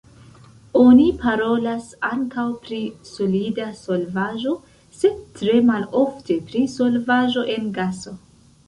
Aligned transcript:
Oni 0.83 1.03
parolas 1.25 1.91
ankaŭ 2.07 2.45
pri 2.65 2.81
solida 3.11 3.69
solvaĵo, 3.83 4.55
sed 5.03 5.23
tre 5.39 5.63
malofte 5.71 6.41
pri 6.51 6.69
solvaĵo 6.79 7.51
en 7.59 7.73
gaso. 7.81 8.19